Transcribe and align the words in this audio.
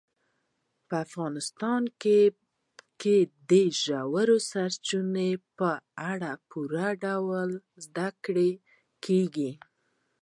په 0.87 0.95
افغانستان 1.05 1.81
کې 3.01 3.15
د 3.49 3.51
ژورو 3.81 4.37
سرچینو 4.51 5.29
په 5.57 5.69
اړه 6.11 6.31
په 6.37 6.43
پوره 6.49 6.87
ډول 7.03 7.49
زده 7.85 8.07
کړه 8.23 8.49
کېږي. 9.05 9.51